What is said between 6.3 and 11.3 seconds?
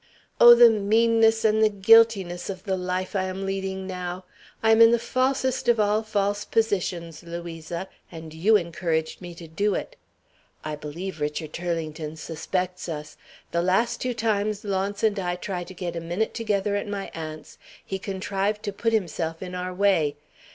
positions, Louisa, and you encouraged me to do it. I believe